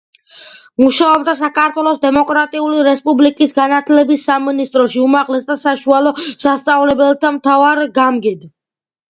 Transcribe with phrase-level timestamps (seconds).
[0.83, 8.51] მუშაობდა საქართველოს დემოკრატიული რესპუბლიკის განათლების სამინისტროში უმაღლეს და საშუალო სასწავლებელთა მთავარ გამგედ.